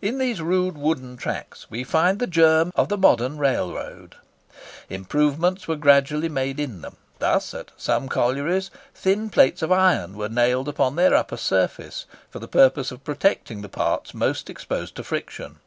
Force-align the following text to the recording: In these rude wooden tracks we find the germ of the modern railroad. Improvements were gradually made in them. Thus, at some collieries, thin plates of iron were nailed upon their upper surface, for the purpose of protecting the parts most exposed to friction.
In 0.00 0.18
these 0.18 0.40
rude 0.40 0.78
wooden 0.78 1.16
tracks 1.16 1.68
we 1.68 1.82
find 1.82 2.20
the 2.20 2.28
germ 2.28 2.70
of 2.76 2.88
the 2.88 2.96
modern 2.96 3.36
railroad. 3.36 4.14
Improvements 4.88 5.66
were 5.66 5.74
gradually 5.74 6.28
made 6.28 6.60
in 6.60 6.82
them. 6.82 6.94
Thus, 7.18 7.52
at 7.52 7.72
some 7.76 8.08
collieries, 8.08 8.70
thin 8.94 9.28
plates 9.28 9.60
of 9.60 9.72
iron 9.72 10.16
were 10.16 10.28
nailed 10.28 10.68
upon 10.68 10.94
their 10.94 11.14
upper 11.16 11.36
surface, 11.36 12.04
for 12.30 12.38
the 12.38 12.46
purpose 12.46 12.92
of 12.92 13.02
protecting 13.02 13.60
the 13.62 13.68
parts 13.68 14.14
most 14.14 14.48
exposed 14.48 14.94
to 14.94 15.02
friction. 15.02 15.58